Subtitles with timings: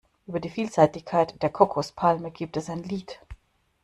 [0.25, 3.19] Über die Vielseitigkeit der Kokospalme gibt es ein Lied.